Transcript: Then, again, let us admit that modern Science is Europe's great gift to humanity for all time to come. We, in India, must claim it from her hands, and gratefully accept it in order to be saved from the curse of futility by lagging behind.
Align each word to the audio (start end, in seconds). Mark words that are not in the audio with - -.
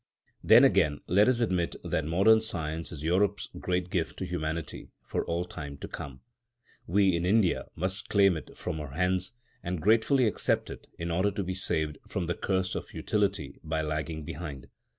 Then, 0.43 0.63
again, 0.63 1.01
let 1.05 1.27
us 1.27 1.41
admit 1.41 1.75
that 1.83 2.05
modern 2.05 2.41
Science 2.41 2.91
is 2.91 3.03
Europe's 3.03 3.49
great 3.59 3.91
gift 3.91 4.17
to 4.17 4.25
humanity 4.25 4.89
for 5.05 5.23
all 5.25 5.45
time 5.45 5.77
to 5.77 5.87
come. 5.87 6.21
We, 6.87 7.15
in 7.15 7.23
India, 7.23 7.65
must 7.75 8.09
claim 8.09 8.35
it 8.35 8.57
from 8.57 8.79
her 8.79 8.87
hands, 8.95 9.33
and 9.61 9.79
gratefully 9.79 10.25
accept 10.25 10.71
it 10.71 10.87
in 10.97 11.11
order 11.11 11.29
to 11.29 11.43
be 11.43 11.53
saved 11.53 11.99
from 12.07 12.25
the 12.25 12.33
curse 12.33 12.73
of 12.73 12.87
futility 12.87 13.59
by 13.63 13.83
lagging 13.83 14.25
behind. 14.25 14.69